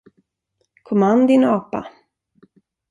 Kom 0.85 1.01
an, 1.09 1.21
din 1.27 1.43
apa! 1.57 1.79